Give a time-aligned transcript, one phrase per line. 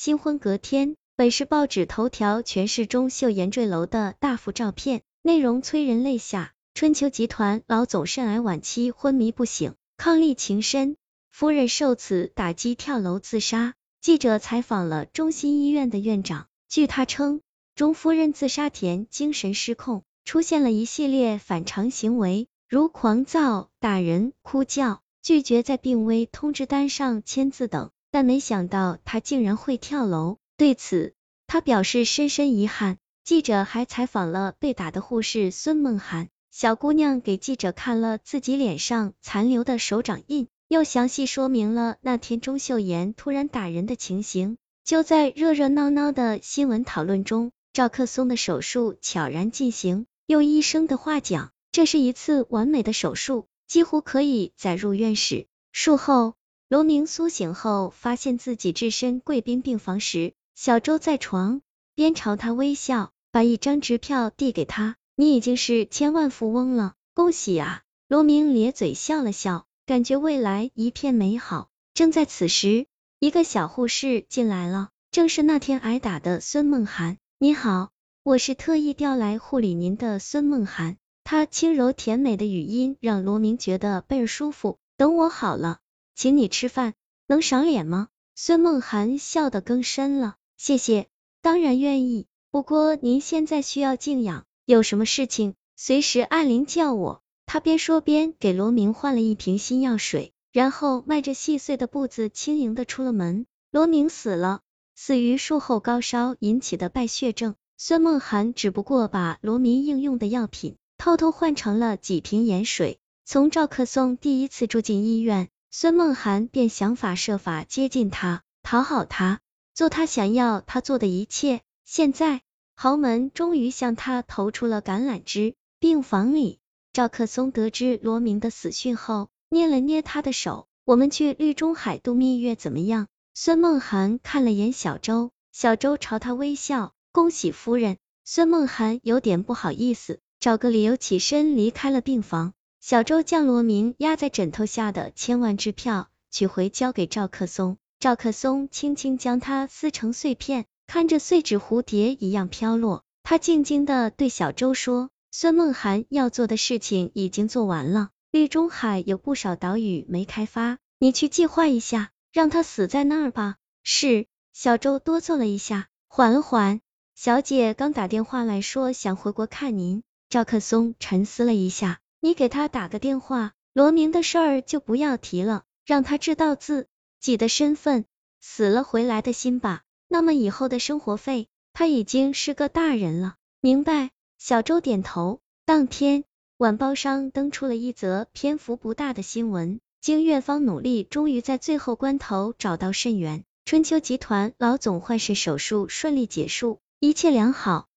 [0.00, 6.52] 新婚隔天，本市报纸头条全是钟秀妍坠楼的大幅照片，内容催人泪下。
[6.72, 10.94] 春秋集团老总肾癌晚期昏迷不醒，伉俪情深，
[11.32, 13.74] 夫人受此打击跳楼自杀。
[14.00, 17.40] 记者采访了中心医院的院长，据他称，
[17.74, 27.90] 钟夫人自杀前精神失控，出现了一系列反常行为，如狂躁、打人、哭叫、拒绝在病危通知单上签字等。
[28.10, 31.14] 但没想到他竟然会跳楼，对此
[31.46, 32.98] 他表示深深遗憾。
[33.24, 36.28] 记者还采访了被打的护士孙梦涵。
[36.50, 44.56] 小姑娘给记者看了自己脸上残留的手掌印，又详细说明了那天钟秀妍突然打人的情形。
[44.82, 50.06] 就在热热闹闹的新闻讨论中，赵克松的手术悄然进行。
[50.26, 55.46] 用医生的话讲，这是一次完美的手术，几乎可以载入院史。
[55.70, 56.34] 术后，
[56.70, 61.62] 罗明苏醒后，发现自己置身贵宾病房时，小周在床
[61.94, 64.96] 边朝他微笑，把一张支票递给他。
[65.16, 67.80] 你已经是千万富翁了，恭喜啊！
[68.06, 71.70] 罗明咧嘴笑了笑，感觉未来一片美好。
[71.94, 72.86] 正在此时，
[73.18, 77.16] 一个小护士进来了，正是那天挨打的孙梦涵。
[77.38, 80.98] 你好，我是特意调来护理您的孙梦涵。
[81.24, 84.76] 她轻柔甜美的语音让罗明觉得倍儿舒服。
[84.98, 85.78] 等我好了，
[86.18, 86.94] 请你吃饭，
[87.28, 88.08] 能赏脸吗？
[88.34, 91.06] 孙梦涵笑得更深了，谢谢，
[91.42, 92.26] 当然愿意。
[92.50, 94.44] 不过您现在需要静养。
[94.64, 97.22] 有什么事情，随时按铃叫我。
[97.46, 103.46] 他边说边给罗明换了一瓶新药水，然后迈着细碎的步子轻盈的出了门。
[103.70, 104.62] 罗明死了，
[104.96, 107.54] 死于术后高烧引起的败血症。
[107.76, 112.98] 孙梦涵只不过把罗明应用的药品偷偷换成了几瓶盐水。
[113.24, 119.40] 从赵克松第一次住进医院，孙梦涵便想法设法接近他，讨好他，
[119.74, 121.62] 做他想要他做的一切。
[121.84, 122.42] 现在。
[122.80, 125.56] 豪门终于向他投出了橄榄枝。
[125.80, 126.60] 病房里，
[126.92, 130.68] 赵克松得知罗明的死讯后，捏了捏他的手。
[130.84, 133.08] 我们去绿中海度蜜月怎么样？
[133.34, 137.96] 孙梦涵看了眼小周，小周朝他微笑，恭喜夫人。
[138.24, 142.52] 孙梦涵有点不好意思，找个理由起身离开了病房。
[142.88, 147.76] 小周将罗明压在枕头下的千万支票取回，交给赵克松。
[148.00, 150.64] 赵克松轻轻将它撕成碎片。
[150.86, 164.28] 看着碎纸蝴蝶一样飘落，他静静的对小周说：“孙梦涵要做的事情已经做完了，绿中海有不少岛屿没开发，你去计划一下，让他死在那儿吧。”是。
[164.54, 166.80] 小周哆嗦了一下，缓缓。
[167.14, 170.02] 小姐刚打电话来说想回国看您。
[170.30, 176.86] 赵克松沉思了一下，你给他打个电话，罗明的事儿就不要提了，让他知道自
[177.20, 178.04] 己的身份，
[178.40, 179.82] 死了回来的心吧。
[180.08, 183.36] 那么以后的生活费，他已经是个大人了。
[183.60, 184.10] 明白。
[184.38, 185.40] 小周点头。
[185.64, 186.22] 当天，
[186.58, 193.42] 晚报上登出了一则篇幅不大的新闻：经院方努力，终于在最后关头找到肾源。
[193.64, 197.87] 春秋集团老总换肾手术顺利结束，一切良好。